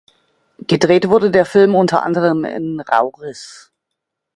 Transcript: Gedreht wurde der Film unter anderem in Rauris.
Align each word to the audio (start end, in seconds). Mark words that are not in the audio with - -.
Gedreht 0.65 1.09
wurde 1.09 1.29
der 1.29 1.45
Film 1.45 1.75
unter 1.75 2.01
anderem 2.01 2.43
in 2.43 2.79
Rauris. 2.79 3.71